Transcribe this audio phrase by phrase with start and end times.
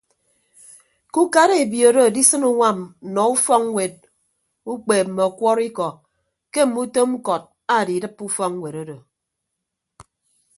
[1.11, 3.95] Ke ukara ebiooro adisịn uñwam nnọọ ufọkñwet
[4.71, 5.87] ukpeep mme ọkwọrọikọ
[6.53, 7.43] ke mme utom ñkọt
[7.75, 8.97] adidịppe ufọkñwet odo.